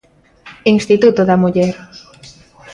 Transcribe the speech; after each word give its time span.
Instituto 0.73 1.21
da 1.27 1.35
Muller. 1.41 1.73